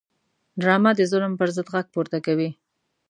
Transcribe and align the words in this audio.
ډرامه 0.61 0.91
د 0.95 1.01
ظلم 1.11 1.33
پر 1.39 1.49
ضد 1.55 1.67
غږ 1.73 1.85
پورته 1.93 2.17
کوي 2.25 2.49